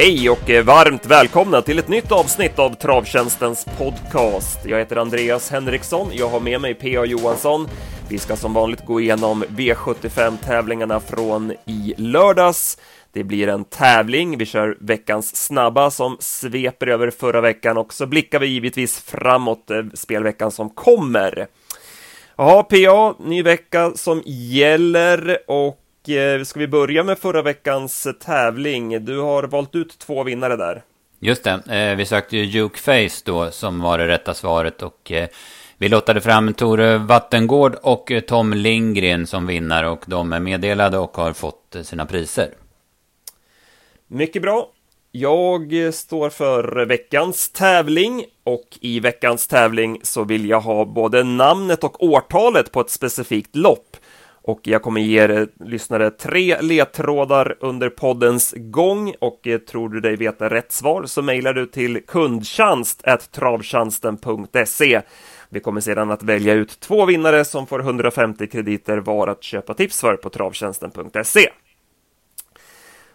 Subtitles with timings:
[0.00, 4.58] Hej och eh, varmt välkomna till ett nytt avsnitt av Travtjänstens podcast.
[4.66, 7.04] Jag heter Andreas Henriksson, jag har med mig P.A.
[7.04, 7.68] Johansson.
[8.08, 12.78] Vi ska som vanligt gå igenom V75-tävlingarna från i lördags.
[13.12, 18.06] Det blir en tävling, vi kör veckans snabba som sveper över förra veckan och så
[18.06, 21.46] blickar vi givetvis framåt eh, spelveckan som kommer.
[22.36, 25.80] Ja, PA, ny vecka som gäller och
[26.44, 29.04] ska vi börja med förra veckans tävling?
[29.04, 30.82] Du har valt ut två vinnare där.
[31.20, 35.12] Just det, eh, vi sökte ju Duke Face då som var det rätta svaret och
[35.12, 35.28] eh,
[35.78, 41.16] vi lottade fram Tore Vattengård och Tom Lindgren som vinnare och de är meddelade och
[41.16, 42.54] har fått sina priser.
[44.06, 44.70] Mycket bra.
[45.12, 51.84] Jag står för veckans tävling och i veckans tävling så vill jag ha både namnet
[51.84, 53.96] och årtalet på ett specifikt lopp
[54.48, 60.00] och jag kommer ge er lyssnare tre ledtrådar under poddens gång och eh, tror du
[60.00, 65.00] dig veta rätt svar så mejlar du till kundtjänst travtjänsten.se.
[65.48, 69.74] Vi kommer sedan att välja ut två vinnare som får 150 krediter var att köpa
[69.74, 71.50] tips för på travtjänsten.se.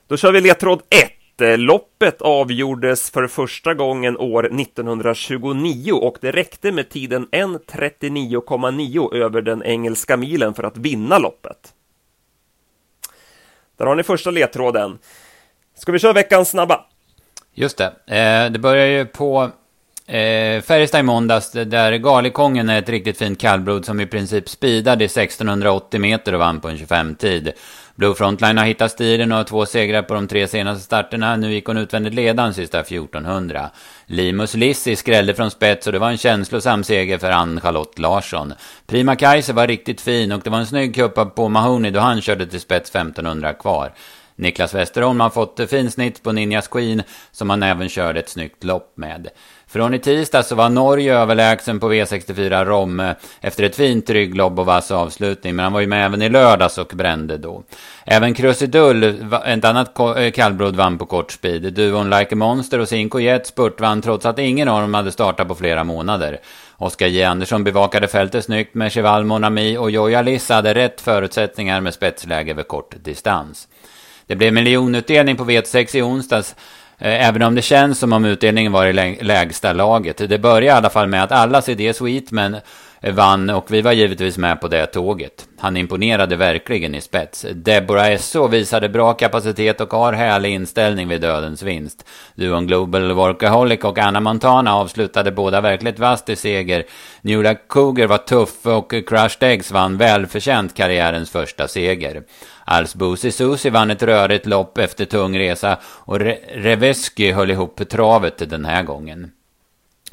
[0.07, 1.22] Då kör vi ledtråd 1.
[1.39, 9.63] Loppet avgjordes för första gången år 1929 och det räckte med tiden 1.39,9 över den
[9.63, 11.73] engelska milen för att vinna loppet.
[13.77, 14.99] Där har ni första ledtråden.
[15.75, 16.85] Ska vi köra veckans snabba?
[17.53, 18.15] Just det.
[18.15, 19.51] Eh, det börjar ju på
[20.07, 25.03] eh, Färjestad i måndags där Galikongen är ett riktigt fint kallblod som i princip speedade
[25.03, 27.53] i 1680 meter och vann på en 25-tid.
[27.95, 31.35] Blue Frontline har hittat stilen och har två segrar på de tre senaste starterna.
[31.35, 33.69] Nu gick hon utvändigt ledande sista 1400.
[34.05, 38.53] Limus Lissi skrällde från spets och det var en känslosam seger för Ann-Charlotte Larsson.
[38.87, 42.21] Prima Kaiser var riktigt fin och det var en snygg kuppa på Mahoney då han
[42.21, 43.93] körde till spets 1500 kvar.
[44.35, 48.63] Niklas Westerholm har fått fin snitt på Ninjas Queen som han även körde ett snyggt
[48.63, 49.29] lopp med.
[49.73, 54.59] Från i tisdag så var Norge överlägsen på V64 Romme eh, efter ett fint rygglobb
[54.59, 55.55] och vass avslutning.
[55.55, 57.63] Men han var ju med även i lördags och brände då.
[58.05, 59.03] Även Krusidull,
[59.45, 61.73] ett annat eh, kallblod, vann på kort speed.
[61.73, 65.11] Duon Like a Monster och Cinco Jet spurt vann trots att ingen av dem hade
[65.11, 66.39] startat på flera månader.
[66.77, 67.23] Oskar J.
[67.23, 72.51] Andersson bevakade fältet snyggt med Cheval Monami och Joja Lissa hade rätt förutsättningar med spetsläge
[72.51, 73.67] över kort distans.
[74.27, 76.55] Det blev miljonutdelning på V6 i onsdags
[76.97, 80.17] Eh, även om det känns som om utdelningen var i lägsta laget.
[80.17, 82.57] Det börjar i alla fall med att alla CD Sweetman
[83.11, 85.47] vann och vi var givetvis med på det tåget.
[85.59, 87.45] Han imponerade verkligen i spets.
[87.53, 92.05] Deborah Esso visade bra kapacitet och har härlig inställning vid dödens vinst.
[92.35, 96.83] Duon Global Workaholic och Anna Montana avslutade båda verkligt vasst i seger.
[97.21, 102.23] Newla Cougar var tuff och Crushed Eggs vann välförtjänt karriärens första seger.
[102.65, 108.49] Alsbusi Susi vann ett rörigt lopp efter tung resa och Re Reveski höll ihop travet
[108.49, 109.31] den här gången.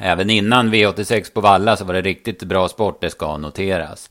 [0.00, 4.10] Även innan V86 på Valla så var det riktigt bra sport, det ska noteras.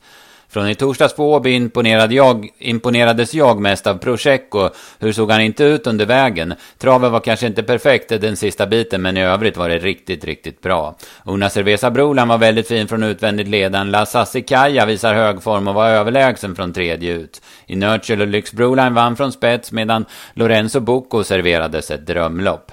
[0.52, 4.68] Från i torsdags på Åby imponerade jag, imponerades jag mest av Prosecco.
[4.98, 6.54] Hur såg han inte ut under vägen?
[6.78, 10.60] Traven var kanske inte perfekt den sista biten, men i övrigt var det riktigt, riktigt
[10.60, 10.96] bra.
[11.24, 13.90] Una Cerveza Brolan var väldigt fin från utvändigt ledan.
[13.90, 17.42] La Sassi Kaja visar hög form och var överlägsen från tredje ut.
[17.66, 22.72] I Nurchill och Lyx Broline vann från spets, medan Lorenzo Bucco serverades ett drömlopp.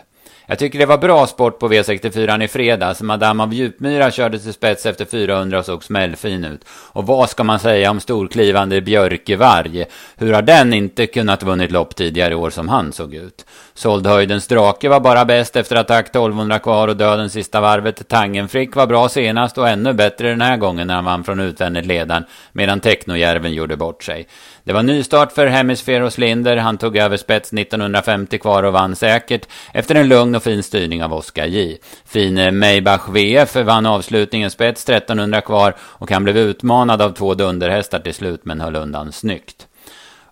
[0.49, 3.01] Jag tycker det var bra sport på V64 i fredags.
[3.01, 6.61] Madame av Djupmyra körde till spets efter 400 och såg smällfin ut.
[6.69, 9.85] Och vad ska man säga om storklivande Björkevarg?
[10.15, 13.45] Hur har den inte kunnat vunnit lopp tidigare år som han såg ut?
[13.73, 18.07] Såldhöjdens drake var bara bäst efter attack 1200 kvar och döden sista varvet.
[18.07, 21.85] Tangenfrick var bra senast och ännu bättre den här gången när han vann från utvändigt
[21.85, 24.27] ledaren medan Technojärven gjorde bort sig.
[24.67, 26.57] Det var nystart för Hemisferos Linder.
[26.57, 31.03] Han tog över spets 1950 kvar och vann säkert efter en lugn och fin styrning
[31.03, 31.77] av Oskar J.
[32.05, 37.33] Fin eh, Maybach VF vann avslutningen spets 1300 kvar och han blev utmanad av två
[37.33, 39.66] dunderhästar till slut men höll undan snyggt.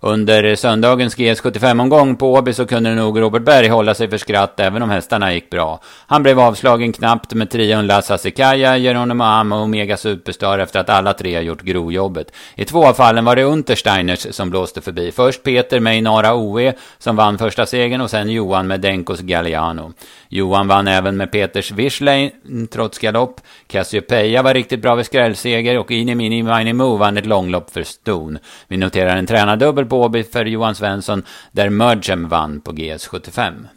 [0.08, 4.82] Under söndagens GS75-omgång på Åby så kunde nog Robert Berg hålla sig för skratt även
[4.82, 5.82] om hästarna gick bra.
[6.08, 10.90] Han blev avslagen knappt med trion Lassa Sekaya, Geronimo Am och Omega Superstar efter att
[10.90, 12.32] alla tre gjort grovjobbet.
[12.56, 15.12] I två av fallen var det Untersteiners som blåste förbi.
[15.12, 19.94] Först Peter med Inara Oe som vann första segern och sen Johan med Denkos Galliano.
[20.30, 22.32] Johan vann även med Peters Wischlein
[22.72, 23.42] trots galopp.
[23.68, 28.38] Cassiopeia var riktigt bra vid skrällseger och Inimini Mini Mo vann ett långlopp för Ston.
[28.68, 33.68] Vi noterar en tränardubbel på Åby för Johan Svensson där Mergem vann på GS75.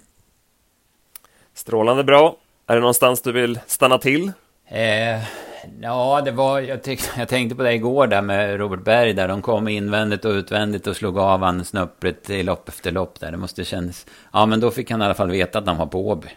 [1.55, 2.37] Strålande bra.
[2.67, 4.33] Är det någonstans du vill stanna till?
[4.69, 5.23] Eh,
[5.83, 9.29] Ja, det var, jag, tyck, jag tänkte på det igår där med Robert Berg, där
[9.29, 13.31] de kom invändigt och utvändigt och slog av han snöpligt i lopp efter lopp där.
[13.31, 14.07] Det måste kännas...
[14.33, 16.29] Ja, men då fick han i alla fall veta att han var på Åby.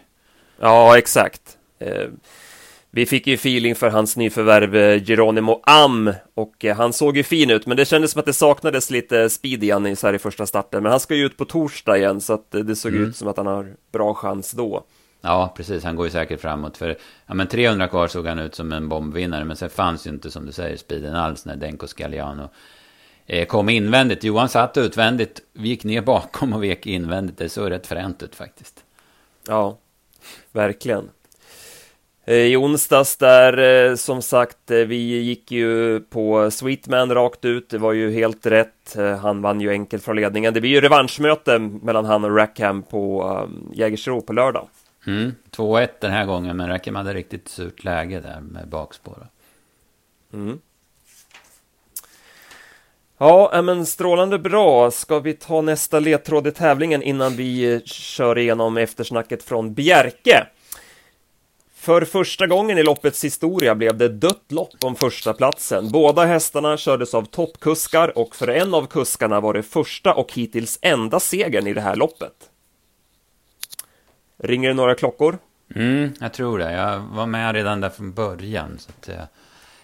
[0.60, 1.58] Ja, exakt.
[1.78, 2.08] Eh,
[2.94, 7.22] vi fick ju feeling för hans nyförvärv eh, Geronimo Am och eh, han såg ju
[7.22, 10.14] fin ut, men det kändes som att det saknades lite speed i han så här
[10.14, 10.82] i första starten.
[10.82, 13.08] Men han ska ju ut på torsdag igen, så att det såg mm.
[13.08, 14.84] ut som att han har bra chans då.
[15.20, 15.84] Ja, precis.
[15.84, 16.76] Han går ju säkert framåt.
[16.76, 19.44] För ja, men 300 kvar såg han ut som en bombvinnare.
[19.44, 22.48] Men sen fanns ju inte, som du säger, speeden alls när Denko Scagliano
[23.26, 24.24] eh, kom invändigt.
[24.24, 27.38] Johan satt utvändigt, vi gick ner bakom och vek invändigt.
[27.38, 28.84] Det såg rätt fränt ut faktiskt.
[29.46, 29.78] Ja,
[30.52, 31.08] verkligen.
[32.24, 37.70] Eh, I onsdags där, eh, som sagt, eh, vi gick ju på Sweetman rakt ut.
[37.70, 38.96] Det var ju helt rätt.
[39.20, 40.54] Han vann ju enkelt från ledningen.
[40.54, 44.68] Det blir ju revanschmöte mellan han och Rackham på um, Jägersro på lördag.
[45.06, 49.26] Mm, 2-1 den här gången, men Rackham hade riktigt surt läge där med bakspår.
[50.32, 50.58] Mm.
[53.18, 54.90] Ja, men strålande bra.
[54.90, 60.46] Ska vi ta nästa ledtråd i tävlingen innan vi kör igenom eftersnacket från Bjerke?
[61.82, 65.90] För första gången i loppets historia blev det dött lopp om första platsen.
[65.90, 70.78] Båda hästarna kördes av toppkuskar och för en av kuskarna var det första och hittills
[70.82, 72.50] enda segern i det här loppet.
[74.38, 75.38] Ringer det några klockor?
[75.74, 76.72] Mm, jag tror det.
[76.72, 78.78] Jag var med redan där från början.
[78.78, 79.08] Så att,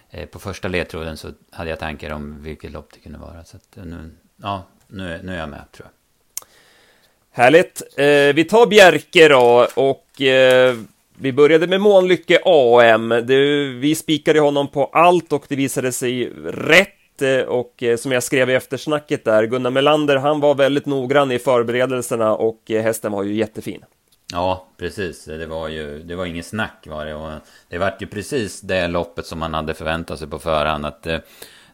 [0.09, 3.43] eh, på första ledtråden så hade jag tankar om vilket lopp det kunde vara.
[3.43, 5.93] Så att, eh, nu, ja, nu, nu är jag med tror jag.
[7.43, 7.81] Härligt.
[7.97, 10.75] Eh, vi tar Bjerke då och eh,
[11.21, 13.09] vi började med Månlycke AM.
[13.09, 17.21] Det, vi spikade honom på allt och det visade sig rätt.
[17.21, 21.31] Eh, och eh, som jag skrev i eftersnacket där, Gunnar Melander, han var väldigt noggrann
[21.31, 23.85] i förberedelserna och eh, hästen var ju jättefin.
[24.31, 25.25] Ja, precis.
[25.25, 27.15] Det var ju det var ingen snack var det.
[27.15, 27.31] Och
[27.69, 30.85] det var ju precis det loppet som man hade förväntat sig på förhand.
[30.85, 31.07] Att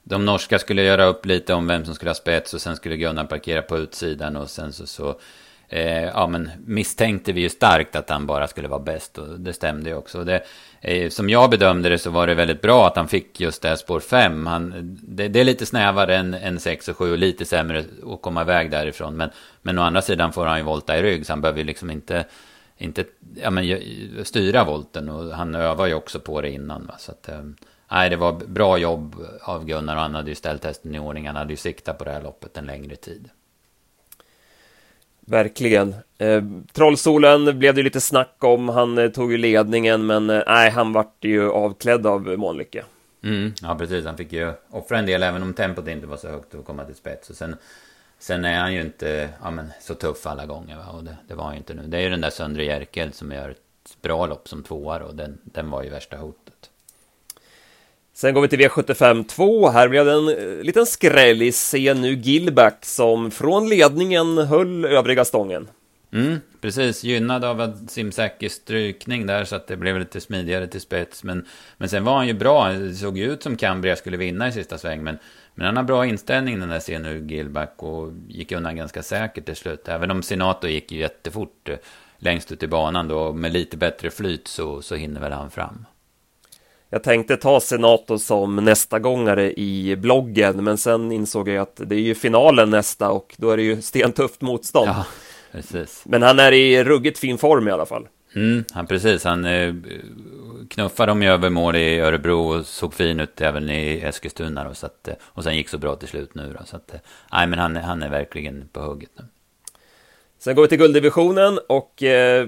[0.03, 2.97] de norska skulle göra upp lite om vem som skulle ha spets och sen skulle
[2.97, 5.19] Gunnar parkera på utsidan och sen så, så
[5.69, 9.53] eh, ja, men misstänkte vi ju starkt att han bara skulle vara bäst och det
[9.53, 10.23] stämde ju också.
[10.23, 10.43] Det,
[10.81, 13.69] eh, som jag bedömde det så var det väldigt bra att han fick just det
[13.69, 14.49] här spår 5.
[15.03, 17.83] det, det, är lite snävare än, än 6 och 7 och lite sämre
[18.13, 19.17] att komma iväg därifrån.
[19.17, 19.29] Men,
[19.61, 21.91] men å andra sidan får han ju volta i rygg så han behöver ju liksom
[21.91, 22.25] inte,
[22.77, 23.03] inte
[23.35, 23.79] ja, men,
[24.23, 26.85] styra volten och han övar ju också på det innan.
[26.85, 26.95] Va?
[26.97, 27.41] Så att, eh,
[27.91, 31.27] Nej, det var bra jobb av Gunnar och han hade ju ställt hästen i ordning.
[31.27, 33.29] Han hade ju siktat på det här loppet en längre tid.
[35.25, 35.95] Verkligen.
[36.17, 36.43] Eh,
[36.73, 38.69] Trollsolen blev det lite snack om.
[38.69, 42.83] Han eh, tog ju ledningen, men eh, nej, han vart ju avklädd av Månlycke.
[43.23, 44.05] Mm, ja, precis.
[44.05, 46.85] Han fick ju offra en del, även om tempot inte var så högt att komma
[46.85, 47.29] till spets.
[47.29, 47.55] Och sen,
[48.19, 50.77] sen är han ju inte ja, men, så tuff alla gånger.
[50.77, 50.85] Va?
[50.97, 51.83] Och det, det var han ju inte nu.
[51.87, 55.15] Det är ju den där Söndre Jerkel som gör ett bra lopp som tvåa och
[55.15, 56.69] den, den var ju värsta hotet.
[58.17, 59.69] Sen går vi till V75 2.
[59.69, 61.53] Här blev det en eh, liten skräll i
[61.95, 65.67] nu Gilback som från ledningen höll övriga stången.
[66.13, 70.81] Mm, precis, gynnad av en simsäker strykning där så att det blev lite smidigare till
[70.81, 71.23] spets.
[71.23, 71.45] Men,
[71.77, 74.51] men sen var han ju bra, det såg ju ut som Cambria skulle vinna i
[74.51, 75.03] sista sväng.
[75.03, 75.17] Men,
[75.55, 79.55] men han har bra inställning den där nu Gilback och gick undan ganska säkert till
[79.55, 79.87] slut.
[79.87, 81.77] Även om Senato gick jättefort eh,
[82.17, 85.85] längst ut i banan då med lite bättre flyt så, så hinner väl han fram.
[86.95, 91.95] Jag tänkte ta Senato som nästa gångare i bloggen, men sen insåg jag att det
[91.95, 94.87] är ju finalen nästa och då är det ju stentufft motstånd.
[94.87, 95.05] Ja,
[95.51, 96.03] precis.
[96.05, 98.07] Men han är i ruggigt fin form i alla fall.
[98.35, 99.73] Mm, han, precis, han eh,
[100.69, 104.63] knuffade dem i övermål i Örebro och såg fin ut även i Eskilstuna.
[104.63, 106.55] Då, så att, eh, och sen gick så bra till slut nu.
[106.59, 106.99] Då, så att, eh,
[107.31, 109.25] nej, men han, han är verkligen på hugget nu.
[110.39, 112.47] Sen går vi till gulddivisionen och eh,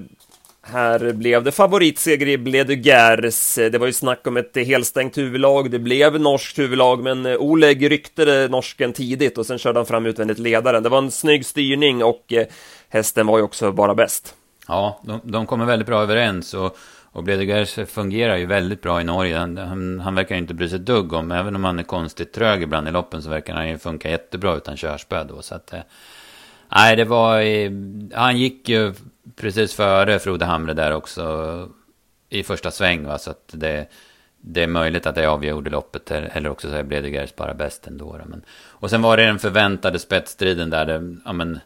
[0.68, 3.56] här blev det favoritseger i Bledugers.
[3.56, 5.72] Det var ju snack om ett helstängt huvudlag.
[5.72, 10.40] Det blev norskt huvudlag, men Oleg ryckte norsken tidigt och sen körde han fram utvändigt
[10.40, 10.84] ledaren.
[10.84, 12.48] Det var en snygg styrning och eh,
[12.90, 14.36] hästen var ju också bara bäst.
[14.68, 16.78] Ja, de, de kommer väldigt bra överens och,
[17.12, 19.38] och Bledugers fungerar ju väldigt bra i Norge.
[19.38, 22.34] Han, han, han verkar inte bry sig ett dugg om, även om han är konstigt
[22.34, 25.42] trög ibland i loppen så verkar han ju funka jättebra utan körspö då.
[25.42, 25.80] Så att, eh,
[26.70, 27.42] nej, det var,
[28.16, 28.94] han gick ju
[29.36, 31.70] precis före Frode Hamre där också
[32.30, 33.04] i första sväng.
[33.04, 33.18] Va?
[33.18, 33.88] Så att det,
[34.42, 36.12] det är möjligt att det avgjorde loppet.
[36.12, 38.20] Eller också så är Bledegers bara bäst ändå.
[38.26, 40.86] Men, och sen var det den förväntade spetsstriden där.
[40.86, 41.60] Det, ja, men,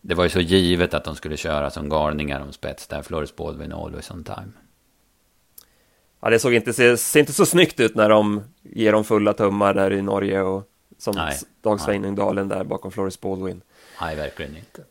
[0.00, 3.02] det var ju så givet att de skulle köra som galningar om spets där.
[3.02, 4.52] Floris Baldwin always on time.
[6.20, 9.74] Ja, det såg inte, ser, inte så snyggt ut när de ger dem fulla tummar
[9.74, 11.30] där i Norge och som
[11.62, 13.62] Dag Sveinungdalen där bakom Floris Baldwin.
[14.00, 14.82] Nej, verkligen inte.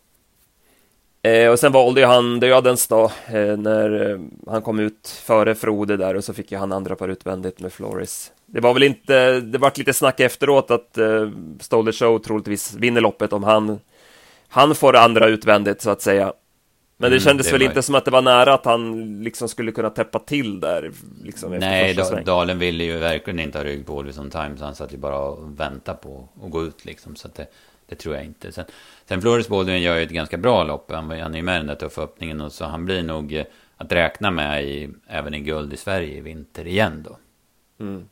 [1.22, 5.56] Eh, och sen valde ju han dödens då, eh, när eh, han kom ut före
[5.56, 8.32] Frode där och så fick ju han andra par utvändigt med Floris.
[8.46, 13.02] Det var väl inte, det vart lite snack efteråt att eh, Stolder Show troligtvis vinner
[13.02, 13.80] loppet om han,
[14.48, 16.34] han får andra utvändigt så att säga.
[16.98, 19.50] Men det mm, kändes det väl inte som att det var nära att han liksom
[19.50, 20.92] skulle kunna täppa till där.
[21.24, 24.62] Liksom, Nej, da, Dalen ville ju verkligen inte ha rygg på Olivson Times.
[24.62, 27.16] Han satt ju bara och väntade på att gå ut liksom.
[27.16, 27.48] Så att det,
[27.88, 28.52] det tror jag inte.
[28.52, 28.66] Sen,
[29.06, 30.92] sen Flores Baldwin gör ju ett ganska bra lopp.
[30.92, 32.42] Han, han är ju med i den där tuffa öppningen.
[32.42, 33.46] Och så han blir nog eh,
[33.78, 37.18] att räkna med i, även i guld i Sverige i vinter igen då.
[37.84, 38.10] Mm.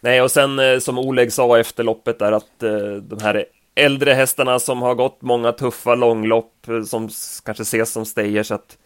[0.00, 3.44] Nej, och sen eh, som Oleg sa efter loppet där att eh, de här
[3.74, 7.08] äldre hästarna som har gått många tuffa långlopp som
[7.44, 8.78] kanske ses som stayers att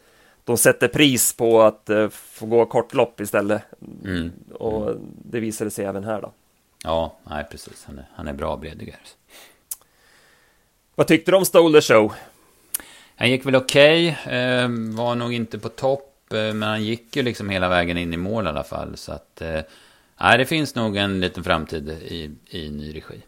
[0.44, 3.62] de sätter pris på att få gå kortlopp istället.
[4.04, 4.32] Mm.
[4.54, 6.32] Och det visade sig även här då.
[6.84, 7.84] Ja, nej precis.
[7.87, 9.16] Han är, han är bra Bredegers.
[10.99, 12.12] Vad tyckte du om Stole Show?
[13.17, 14.19] Han gick väl okej.
[14.23, 14.38] Okay.
[14.38, 16.33] Eh, var nog inte på topp.
[16.33, 18.97] Eh, men han gick ju liksom hela vägen in i mål i alla fall.
[18.97, 19.40] Så att...
[19.40, 19.61] Eh,
[20.21, 23.23] nej, det finns nog en liten framtid i, i ny regi.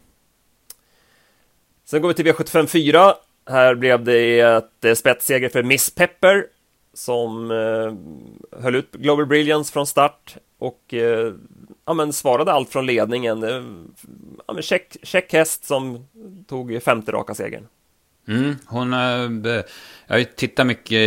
[1.85, 3.15] Sen går vi till V75 4.
[3.47, 6.47] Här blev det ett eh, spetsseger för Miss Pepper
[6.95, 11.33] som eh, höll ut Global Brilliance från start och eh,
[11.91, 13.43] ja, men svarade allt från ledningen.
[13.43, 13.63] Eh,
[14.47, 16.09] ja, men check, check häst som
[16.49, 17.67] tog femte raka segern.
[18.29, 19.53] Mm, hon, eh,
[20.07, 20.99] jag har ju tittat mycket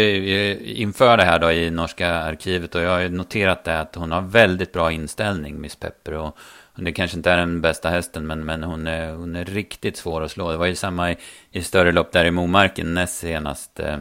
[0.62, 4.22] inför det här då i norska arkivet och jag har noterat det att hon har
[4.22, 6.14] väldigt bra inställning, Miss Pepper.
[6.14, 6.38] Och
[6.76, 10.22] det kanske inte är den bästa hästen, men, men hon, är, hon är riktigt svår
[10.22, 10.52] att slå.
[10.52, 11.18] Det var ju samma i,
[11.52, 13.80] i större lopp där i Momarken näst senast.
[13.80, 13.98] Eh,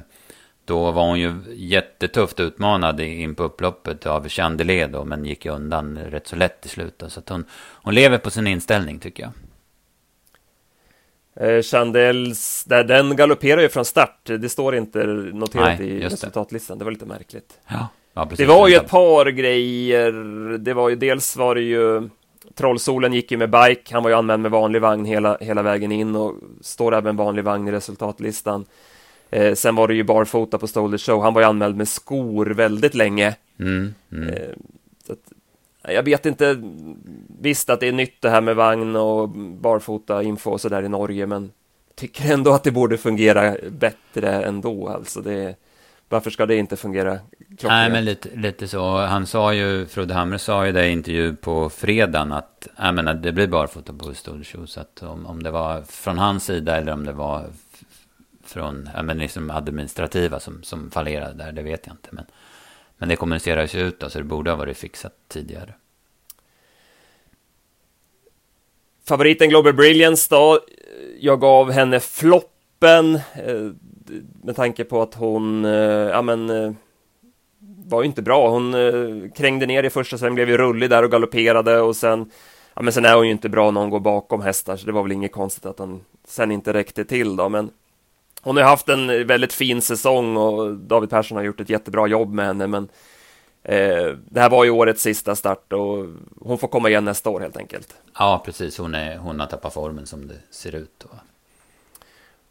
[0.64, 5.99] då var hon ju jättetufft utmanad in på upploppet av Chandelier då, men gick undan
[5.99, 7.12] rätt så lätt i slutet.
[7.12, 7.45] Så att hon,
[7.83, 9.33] hon lever på sin inställning tycker jag.
[11.35, 14.21] Eh, Chandels, där, den galopperar ju från start.
[14.25, 16.78] Det står inte noterat Nej, i resultatlistan.
[16.78, 17.59] Det var lite märkligt.
[17.69, 20.12] Ja, ja, det var ju ett par grejer.
[20.59, 22.09] Det var ju dels var det ju
[22.54, 23.95] Trollsolen gick ju med bike.
[23.95, 27.45] Han var ju anmäld med vanlig vagn hela, hela vägen in och står även vanlig
[27.45, 28.64] vagn i resultatlistan.
[29.32, 31.22] Eh, sen var det ju barfota på Stolder Show.
[31.22, 33.34] Han var ju anmäld med skor väldigt länge.
[33.58, 34.28] Mm, mm.
[34.28, 34.50] Eh,
[35.08, 35.32] att,
[35.92, 36.62] jag vet inte.
[37.40, 40.88] Visst att det är nytt det här med vagn och barfota info och sådär i
[40.88, 41.50] Norge, men
[41.94, 44.88] tycker ändå att det borde fungera bättre ändå.
[44.88, 45.54] Alltså det,
[46.08, 47.62] varför ska det inte fungera klockrent?
[47.62, 48.96] Nej, men lite, lite så.
[48.96, 53.14] Han sa ju, Frode Hamre sa ju det i intervju på fredagen att jag menar,
[53.14, 54.66] det blir barfota på Show.
[54.66, 57.46] Så att om, om det var från hans sida eller om det var
[58.52, 62.09] från ja, men liksom administrativa som, som fallerade där, det vet jag inte.
[62.12, 62.25] Men,
[62.99, 65.75] men det kommuniceras ju ut då, så det borde ha varit fixat tidigare.
[69.09, 70.61] Favoriten Global Brilliance då,
[71.21, 73.71] jag gav henne floppen eh,
[74.42, 76.73] med tanke på att hon, eh, ja men, eh,
[77.87, 78.50] var ju inte bra.
[78.50, 78.73] Hon
[79.37, 82.30] krängde ner i första, sen blev ju rullig där och galopperade och sen
[82.75, 84.92] Ja men sen är hon ju inte bra när hon går bakom hästar så det
[84.92, 87.71] var väl inget konstigt att hon sen inte räckte till då men
[88.42, 92.32] hon har haft en väldigt fin säsong och David Persson har gjort ett jättebra jobb
[92.32, 92.88] med henne, men
[93.62, 96.06] eh, det här var ju årets sista start och
[96.40, 97.94] hon får komma igen nästa år helt enkelt.
[98.18, 98.78] Ja, precis.
[98.78, 100.92] Hon, är, hon har tappat formen som det ser ut.
[100.99, 101.08] Då.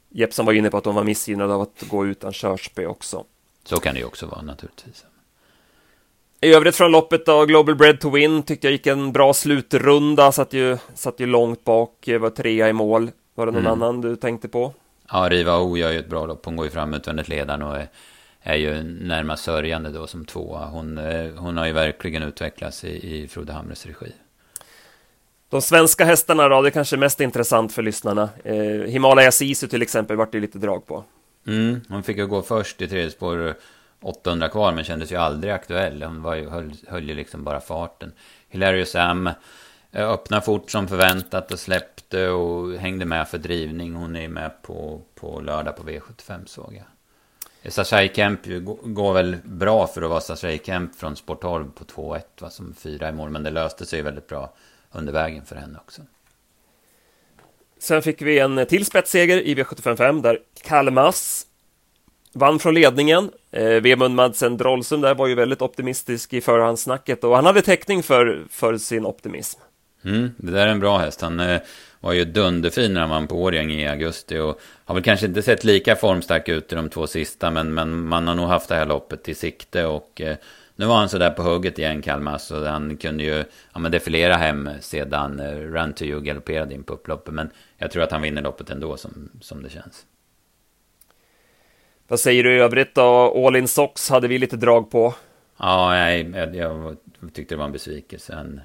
[0.10, 3.24] Jeppsson var inne på att hon var missgynnad av att gå utan körspö också.
[3.64, 5.06] Så kan det ju också vara naturligtvis.
[6.42, 10.32] I övrigt från loppet då, Global Bread to Win tyckte jag gick en bra slutrunda,
[10.32, 13.12] satt ju, satt ju långt bak, var trea i mål.
[13.36, 13.72] Var det någon mm.
[13.72, 14.74] annan du tänkte på?
[15.12, 16.46] Ja, Riva O gör ju ett bra lopp.
[16.46, 17.88] Hon går ju fram utvändigt ledaren och är,
[18.42, 20.66] är ju närmast sörjande då som tvåa.
[20.66, 24.12] Hon, eh, hon har ju verkligen utvecklats i, i Frode Hamres regi.
[25.50, 28.30] De svenska hästarna då, det är kanske mest intressant för lyssnarna.
[28.44, 31.04] Eh, Himalaya Sisu till exempel vart det lite drag på.
[31.48, 33.56] Mm, hon fick ju gå först i tredje spår
[34.02, 36.04] 800 kvar men kändes ju aldrig aktuell.
[36.04, 38.12] Hon var ju, höll, höll ju liksom bara farten.
[38.50, 39.30] Hilarious Am
[39.94, 43.94] öppna öppnade fort som förväntat och släppte och hängde med för drivning.
[43.96, 46.86] Hon är med på, på lördag på V75 såg jag.
[47.74, 48.40] Sashai Kemp
[48.84, 53.10] går väl bra för att vara Sashai Kemp från Sport 12 på 2-1 som fyra
[53.10, 53.30] i mål.
[53.30, 54.54] Men det löste sig väldigt bra
[54.92, 56.02] under vägen för henne också.
[57.80, 61.48] Sen fick vi en till spetsseger i V755 där Kalmas
[62.34, 63.32] vann från ledningen.
[63.52, 68.04] Eh, Vemund Madsen Drolsum där var ju väldigt optimistisk i förhandssnacket och han hade täckning
[68.04, 69.60] för, för sin optimism.
[70.06, 71.22] Mm, det där är en bra häst.
[71.22, 71.62] Han eh,
[72.00, 74.38] var ju dunderfin när han vann på Årjäng i augusti.
[74.38, 77.52] Och har väl kanske inte sett lika formstark ut i de två sista.
[77.52, 79.86] Men, men man har nog haft det här loppet i sikte.
[79.86, 80.38] Och eh,
[80.76, 82.46] nu var han så där på hugget igen, Kalmas.
[82.46, 83.44] Så han kunde ju
[83.74, 87.34] ja, men defilera hem sedan eh, Run to You galopperade in på upploppet.
[87.34, 90.06] Men jag tror att han vinner loppet ändå som, som det känns.
[92.08, 93.46] Vad säger du i övrigt då?
[93.48, 95.14] All in Sox hade vi lite drag på.
[95.58, 96.98] Ja, nej, jag, jag
[97.34, 98.62] tyckte det var en besvikelse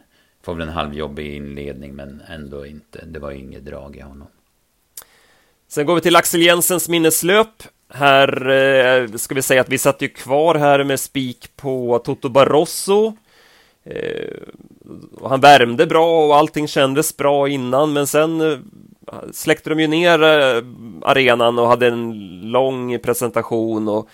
[0.46, 3.04] får väl en halvjobbig inledning, men ändå inte.
[3.06, 4.28] Det var inget drag i honom.
[5.68, 7.62] Sen går vi till Axel Jensens minneslöp.
[7.88, 12.28] Här eh, ska vi säga att vi satt ju kvar här med spik på Toto
[12.28, 13.16] Barroso.
[13.84, 14.36] Eh,
[15.22, 18.58] han värmde bra och allting kändes bra innan, men sen eh,
[19.32, 20.62] släckte de ju ner eh,
[21.02, 24.08] arenan och hade en lång presentation och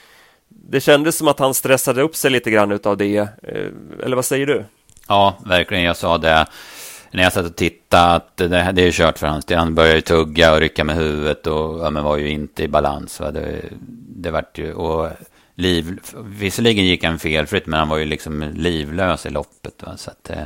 [0.48, 3.16] det kändes som att han stressade upp sig lite grann utav det.
[3.42, 3.68] Eh,
[4.02, 4.64] eller vad säger du?
[5.08, 5.84] Ja, verkligen.
[5.84, 6.46] Jag sa det
[7.10, 9.58] när jag satt och tittade att det, det är kört för hans del.
[9.58, 13.20] Han började tugga och rycka med huvudet och ja, men var ju inte i balans.
[13.20, 13.30] Va?
[13.30, 13.64] Det,
[14.16, 15.08] det vart ju, och
[15.54, 19.82] liv, visserligen gick han felfritt, men han var ju liksom livlös i loppet.
[19.82, 19.96] Va?
[19.96, 20.44] Så att, eh,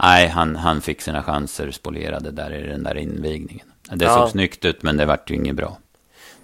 [0.00, 3.66] nej, han, han fick sina chanser spolierade där i den där invigningen.
[3.90, 4.14] Det ja.
[4.14, 5.78] såg snyggt ut, men det vart ju inget bra.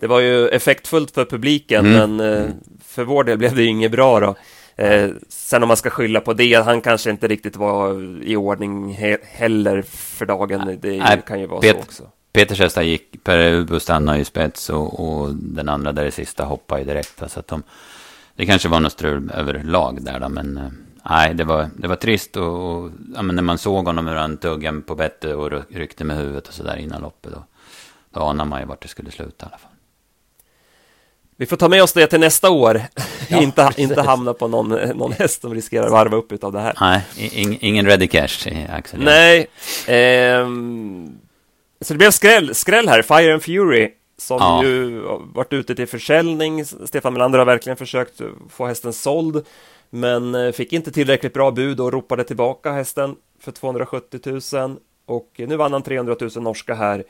[0.00, 2.16] Det var ju effektfullt för publiken, mm.
[2.16, 2.50] men eh,
[2.86, 4.34] för vår del blev det ju inget bra då.
[4.80, 8.92] Eh, sen om man ska skylla på det, han kanske inte riktigt var i ordning
[8.94, 10.78] he heller för dagen.
[10.82, 12.02] Det Nej, kan ju vara Pet så också.
[12.32, 16.44] Peters hästar gick, Per Ubo stannade i spets och, och, den andra där i sista
[16.44, 17.22] hoppade ju direkt.
[17.30, 17.62] Så att de,
[18.36, 20.68] det kanske var något strul överlag där då, men eh,
[21.10, 24.36] nej, det var, det var trist och, och ja, när man såg honom hur han
[24.36, 27.44] tuggade på bettet och ryckte med huvudet och sådär innan loppet, då,
[28.10, 29.70] då anade man ju vart det skulle sluta i alla fall.
[31.40, 32.82] Vi får ta med oss det till nästa år.
[33.28, 36.60] Ja, inte, inte hamna på någon, någon häst som riskerar att varva upp av det
[36.60, 36.74] här.
[36.80, 39.00] Nej, ing, ingen ready cash i Axel.
[39.02, 39.46] Nej.
[39.86, 41.18] Ehm,
[41.80, 43.90] så det blev skräll, skräll här, Fire and Fury.
[44.18, 44.64] Som ja.
[44.64, 45.00] ju
[45.34, 46.64] varit ute till försäljning.
[46.64, 48.20] Stefan Melander har verkligen försökt
[48.50, 49.46] få hästen såld.
[49.90, 54.76] Men eh, fick inte tillräckligt bra bud och ropade tillbaka hästen för 270 000.
[55.06, 57.04] Och nu vann han 300 000 norska här.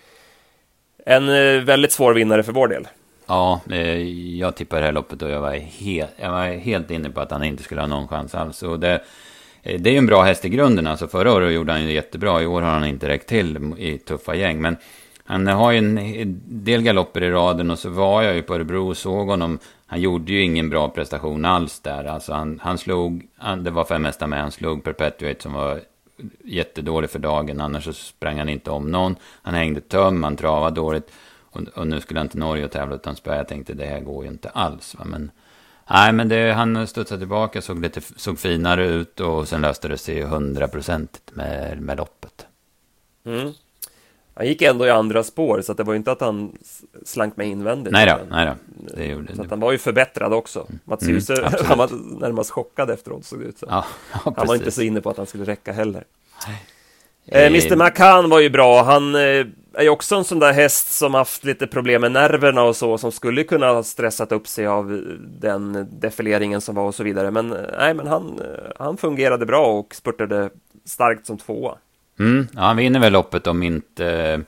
[1.07, 2.87] En eh, väldigt svår vinnare för vår del.
[3.31, 3.99] Ja, eh,
[4.39, 7.31] jag tippade det här loppet och jag var, helt, jag var helt inne på att
[7.31, 8.63] han inte skulle ha någon chans alls.
[8.63, 9.03] Och det,
[9.63, 10.87] eh, det är ju en bra häst i grunden.
[10.87, 12.43] Alltså förra året gjorde han ju jättebra.
[12.43, 14.61] I år har han inte räckt till i tuffa gäng.
[14.61, 14.77] Men
[15.25, 18.89] han har ju en del galopper i raden och så var jag ju på Örebro
[18.89, 19.59] och såg honom.
[19.87, 22.05] Han gjorde ju ingen bra prestation alls där.
[22.05, 25.81] Alltså han, han slog, han, det var fem hästar med, han slog Perpetuate som var
[26.45, 27.61] jättedålig för dagen.
[27.61, 29.17] Annars så sprang han inte om någon.
[29.43, 31.13] Han hängde töm, han travade dåligt.
[31.51, 33.37] Och, och, nu skulle till Norge tävla utan spö.
[33.37, 34.95] Jag tänkte det här går ju inte alls.
[34.99, 35.05] Va?
[35.05, 35.31] Men,
[35.91, 39.99] nej, men det, han studsade tillbaka, såg, lite, såg finare ut och sen löste det
[39.99, 42.47] sig hundraprocentigt med, med loppet.
[43.25, 43.53] Mm.
[44.35, 46.59] Han gick ändå i andra spår, så det var ju inte att han
[47.05, 47.93] slank med invändigt.
[47.93, 48.55] Nej då, nej då.
[48.97, 50.67] Det gjorde så han var ju förbättrad också.
[50.69, 50.79] Mm.
[50.85, 53.67] Mats mm, han var närmast chockad efteråt, såg det ut så.
[53.69, 53.85] Ja,
[54.25, 56.05] ja, han var inte så inne på att han skulle räcka heller.
[57.27, 58.83] Eh, Mr McCann var ju bra.
[58.83, 62.63] Han eh, är ju också en sån där häst som haft lite problem med nerverna
[62.63, 65.03] och så, som skulle kunna ha stressat upp sig av
[65.41, 67.31] den defileringen som var och så vidare.
[67.31, 70.51] Men eh, nej, men han, eh, han fungerade bra och spurtade
[70.85, 71.75] starkt som tvåa.
[72.19, 74.41] Mm, ja, han vinner väl loppet om inte, eh,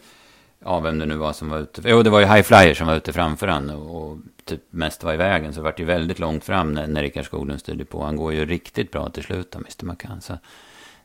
[0.64, 1.82] ja, vem det nu var som var ute.
[1.84, 5.04] Jo, det var ju High Flyer som var ute framför han och, och typ mest
[5.04, 5.52] var i vägen.
[5.52, 8.02] Så det vart ju väldigt långt fram när, när Rickard Skoglund styrde på.
[8.02, 10.20] Han går ju riktigt bra till slut, Mr McCann.
[10.20, 10.38] Så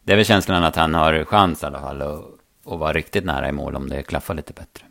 [0.03, 3.25] det är väl känslan att han har chans i alla fall Och, att vara riktigt
[3.25, 4.86] nära i mål om det klaffar lite bättre.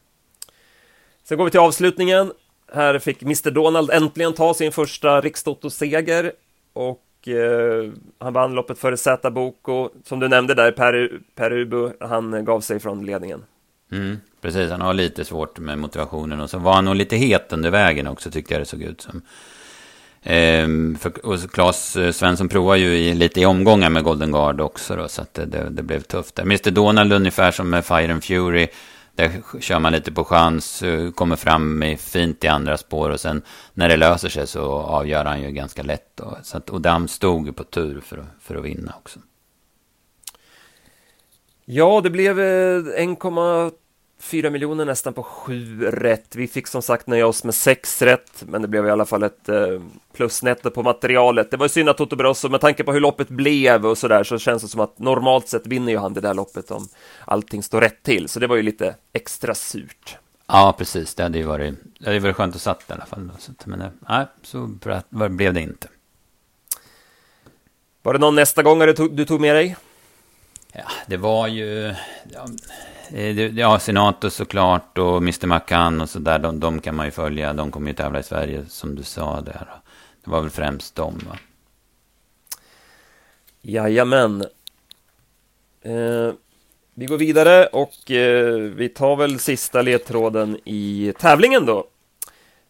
[1.24, 2.32] Sen går vi till avslutningen.
[2.74, 6.32] Här fick Mr Donald äntligen ta sin första Rikstoto-seger
[6.72, 9.90] och eh, han vann loppet före Zäta Boko.
[10.04, 13.44] Som du nämnde där, Per, per Ubu, han gav sig från ledningen.
[13.92, 17.52] Mm, precis, han har lite svårt med motivationen och så var han nog lite het
[17.52, 19.22] under vägen också tyckte jag det såg ut som.
[20.22, 24.60] Ehm, för, och Claes eh, Svensson provar ju i, lite i omgångar med Golden Guard
[24.60, 26.42] också då, så att det, det, det, blev tufft där.
[26.42, 28.68] Mr Donald ungefär som med Fire and Fury.
[29.14, 33.20] Där kör man lite på chans, eh, kommer fram i fint i andra spår och
[33.20, 33.42] sen
[33.74, 36.10] när det löser sig så avgör han ju ganska lätt.
[36.14, 36.38] Då.
[36.42, 39.20] Så att, och Dam stod på tur för, för att vinna också.
[41.64, 43.72] Ja, det blev eh, 1,2
[44.18, 46.36] 4 miljoner nästan på 7 rätt.
[46.36, 49.22] Vi fick som sagt nöja oss med 6 rätt, men det blev i alla fall
[49.22, 51.50] ett eh, plusnetto på materialet.
[51.50, 54.24] Det var synd att Toto Brosso, med tanke på hur loppet blev och så där,
[54.24, 56.88] så känns det som att normalt sett vinner ju han det där loppet om
[57.24, 60.16] allting står rätt till, så det var ju lite extra surt.
[60.46, 61.14] Ja, precis.
[61.14, 63.30] Det hade ju varit, det hade varit skönt att satt i alla fall.
[63.64, 64.66] Men eh, nej, så
[65.30, 65.88] blev det inte.
[68.02, 69.76] Var det någon nästa gångare du tog, du tog med dig?
[70.72, 71.94] Ja, det var ju...
[72.32, 72.46] Ja,
[73.12, 76.38] Eh, ja, Senato såklart och Mr McCann och sådär.
[76.38, 77.52] De, de kan man ju följa.
[77.52, 79.68] De kommer ju tävla i Sverige som du sa där.
[80.24, 81.38] Det var väl främst dem va?
[83.62, 84.44] Jajamän.
[85.82, 86.32] Eh,
[86.94, 91.86] vi går vidare och eh, vi tar väl sista ledtråden i tävlingen då.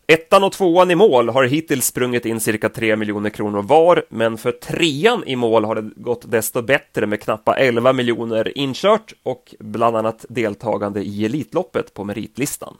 [0.08, 4.38] Ettan och tvåan i mål har hittills sprungit in cirka 3 miljoner kronor var, men
[4.38, 9.54] för trean i mål har det gått desto bättre med knappa 11 miljoner inkört och
[9.58, 12.76] bland annat deltagande i Elitloppet på meritlistan.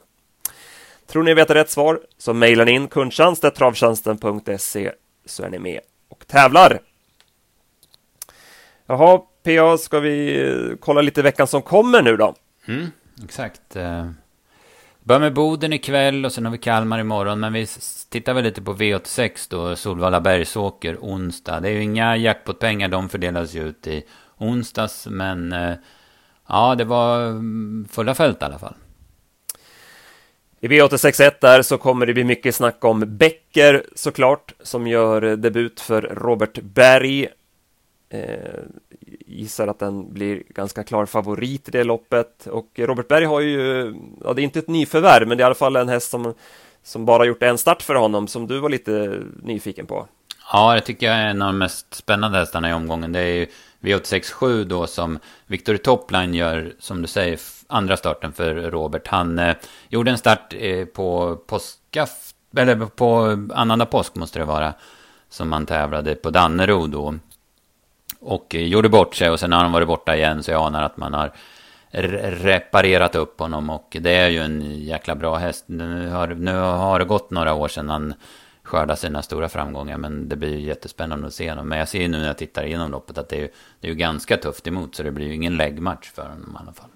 [1.07, 4.91] Tror ni vet rätt svar så mejlar ni in kundtjänst.travtjänsten.se
[5.25, 6.79] så är ni med och tävlar.
[8.85, 12.35] Jaha, PA, ska vi kolla lite veckan som kommer nu då?
[12.67, 12.87] Mm,
[13.23, 13.75] exakt.
[13.75, 14.09] Eh,
[15.07, 17.39] Börjar med Boden ikväll och sen har vi Kalmar imorgon.
[17.39, 17.67] Men vi
[18.09, 21.59] tittar väl lite på V86 då, Solvalla Bergsåker onsdag.
[21.59, 24.03] Det är ju inga jackpotpengar, de fördelas ju ut i
[24.37, 25.07] onsdags.
[25.09, 25.73] Men eh,
[26.47, 28.73] ja, det var mm, fulla fält i alla fall.
[30.59, 35.79] I V861 där så kommer det bli mycket snack om Becker såklart, som gör debut
[35.79, 37.27] för Robert Berg.
[38.09, 38.61] Eh,
[39.25, 43.93] gissar att den blir ganska klar favorit i det loppet och Robert Berg har ju,
[44.23, 46.33] ja det är inte ett nyförvärv men det är i alla fall en häst som,
[46.83, 50.07] som bara gjort en start för honom som du var lite nyfiken på.
[50.51, 53.11] Ja, det tycker jag är en av de mest spännande hästarna i omgången.
[53.11, 53.47] Det är ju
[53.81, 59.07] V867 då som Victor Topline gör, som du säger, andra starten för Robert.
[59.07, 59.55] Han eh,
[59.89, 64.73] gjorde en start eh, på påskaft, eller på annandag påsk måste det vara,
[65.29, 67.15] som han tävlade på Dannero då.
[68.27, 70.97] Och gjorde bort sig och sen har han varit borta igen så jag anar att
[70.97, 71.31] man har
[72.43, 75.63] reparerat upp honom och det är ju en jäkla bra häst.
[75.67, 78.13] Nu har, nu har det gått några år sedan han
[78.63, 81.67] skördade sina stora framgångar men det blir ju jättespännande att se honom.
[81.67, 83.87] Men jag ser ju nu när jag tittar igenom loppet att det är ju, det
[83.87, 86.73] är ju ganska tufft emot så det blir ju ingen läggmatch för honom i alla
[86.73, 86.89] fall.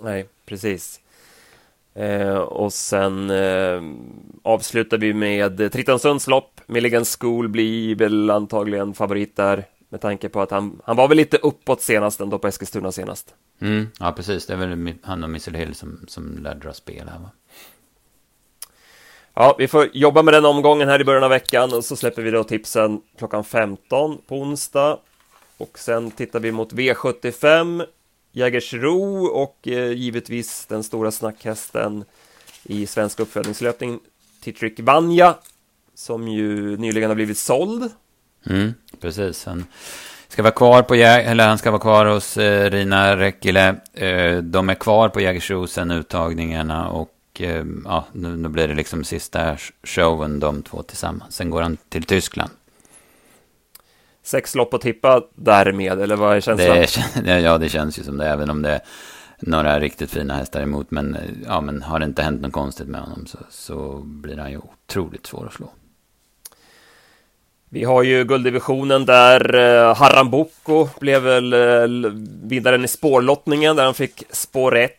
[0.00, 1.00] Nej, precis.
[2.00, 3.82] Eh, och sen eh,
[4.42, 6.60] avslutar vi med Trittonsunds lopp.
[6.66, 11.16] Milligan School blir väl antagligen favorit där med tanke på att han, han var väl
[11.16, 13.34] lite uppåt senast ändå på Eskilstuna senast.
[13.60, 14.46] Mm, ja, precis.
[14.46, 17.30] Det är väl han och Missile Hill som, som lär dra spel här va?
[19.34, 22.22] Ja, vi får jobba med den omgången här i början av veckan och så släpper
[22.22, 24.98] vi då tipsen klockan 15 på onsdag.
[25.56, 27.86] Och sen tittar vi mot V75
[28.32, 32.04] Jägersro och eh, givetvis den stora snackhästen
[32.62, 34.00] i svensk uppfödningslöpning
[34.40, 35.34] Titrick Vanja
[35.94, 37.90] som ju nyligen har blivit såld.
[38.46, 39.44] Mm, precis.
[39.44, 39.64] Han
[40.28, 43.76] ska vara kvar på Jäg eller han ska vara kvar hos eh, Rina Räckele.
[43.92, 48.74] Eh, de är kvar på Jägersro sen uttagningarna och eh, ja, nu, nu blir det
[48.74, 51.34] liksom sista showen de två tillsammans.
[51.34, 52.50] Sen går han till Tyskland
[54.22, 56.76] sex lopp att tippa därmed, eller vad är känslan?
[57.24, 58.80] Det, ja, det känns ju som det, även om det är
[59.40, 60.90] några riktigt fina hästar emot.
[60.90, 64.50] Men, ja, men har det inte hänt något konstigt med honom så, så blir han
[64.50, 65.70] ju otroligt svår att slå.
[67.72, 72.10] Vi har ju gulddivisionen där eh, Harran Boko blev väl eh,
[72.42, 74.92] vinnaren i spårlottningen där han fick spår 1.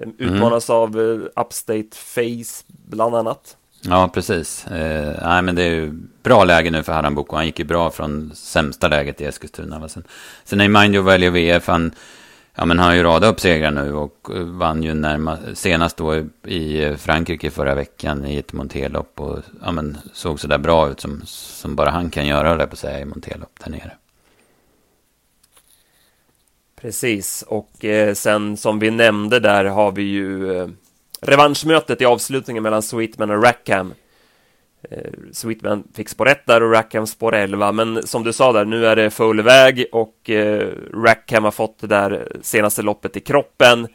[0.00, 0.80] Eh, utmanas mm.
[0.80, 3.56] av eh, Upstate Face bland annat.
[3.82, 4.66] Ja, precis.
[4.66, 7.36] Eh, nej, men det är ju bra läge nu för Haram Boko.
[7.36, 9.88] Han gick ju bra från sämsta läget i Eskilstuna.
[9.88, 10.04] Sen,
[10.44, 11.92] sen är Mind Value VF, han,
[12.54, 16.16] ja, men han har ju radat upp segrar nu och vann ju närmast, senast då
[16.46, 19.20] i Frankrike förra veckan i ett Montelopp.
[19.20, 22.76] Och ja, men, såg sådär bra ut som, som bara han kan göra, det på
[22.76, 23.92] säga, i Montelopp där nere.
[26.80, 30.68] Precis, och eh, sen som vi nämnde där har vi ju eh,
[31.20, 33.94] revanschmötet i avslutningen mellan Sweetman och Rackham.
[34.82, 38.64] Eh, Sweetman fick spår 1 där och Rackham spår 11, men som du sa där,
[38.64, 43.20] nu är det full väg och eh, Rackham har fått det där senaste loppet i
[43.20, 43.88] kroppen.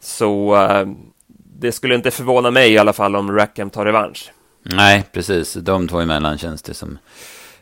[0.00, 0.86] Så eh,
[1.60, 4.32] det skulle inte förvåna mig i alla fall om Rackham tar revansch.
[4.62, 5.54] Nej, precis.
[5.54, 6.98] De två emellan känns det som,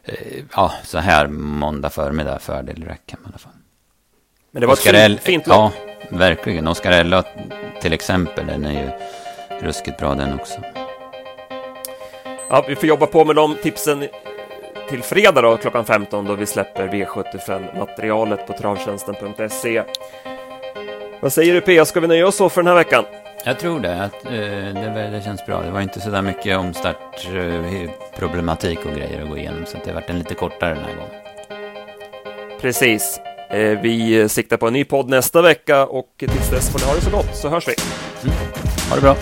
[0.05, 3.53] eh, ja, så här måndag förmiddag fördel Rackham i alla fall.
[4.51, 5.57] Men det var Oscar ett fint, fint lopp.
[5.57, 5.73] Ja,
[6.11, 6.69] verkligen.
[6.69, 7.25] Oscarella
[7.83, 8.91] till exempel, den är ju
[9.67, 10.61] ruskigt bra den också.
[12.49, 14.05] Ja, vi får jobba på med de tipsen
[14.89, 19.83] till fredag då, klockan 15 då vi släpper V75-materialet på travtjänsten.se.
[21.21, 23.05] Vad säger du PA, ska vi nöja oss så för den här veckan?
[23.45, 24.03] Jag tror det.
[24.03, 25.63] Att, eh, det, det känns bra.
[25.63, 29.91] Det var inte så där mycket omstartproblematik eh, och grejer att gå igenom, så det
[29.91, 31.11] har varit en lite kortare den här gången.
[32.61, 33.21] Precis.
[33.51, 36.95] Eh, vi siktar på en ny podd nästa vecka och tills dess får ni ha
[36.95, 37.75] det så gott så hörs vi.
[38.23, 38.35] Mm.
[38.91, 39.17] Ha det bra.